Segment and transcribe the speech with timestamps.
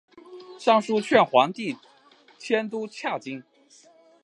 [0.57, 1.77] 上书劝皇帝
[2.39, 3.43] 迁都汴京。